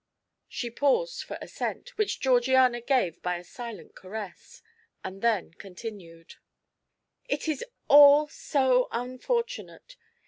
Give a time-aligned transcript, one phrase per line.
[0.47, 4.63] She paused for assent, which Georgiana gave by a silent caress,
[5.03, 6.37] and then continued:
[7.29, 9.97] "It is all so unfortunate.